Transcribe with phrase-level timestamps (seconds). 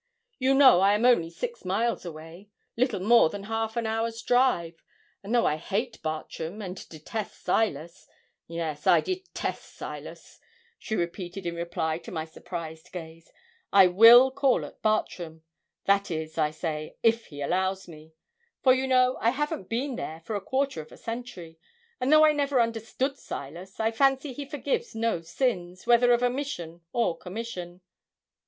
[0.39, 4.81] You know I am only six miles away little more than half an hour's drive,
[5.21, 8.07] and though I hate Bartram, and detest Silas
[8.47, 10.39] Yes, I detest Silas,'
[10.79, 13.31] she repeated in reply to my surprised gaze
[13.71, 15.43] 'I will call at Bartram
[15.85, 18.15] that is, I say, if he allows me;
[18.63, 21.59] for, you know, I haven't been there for a quarter of a century;
[21.99, 26.81] and though I never understood Silas, I fancy he forgives no sins, whether of omission
[26.91, 27.81] or commission.'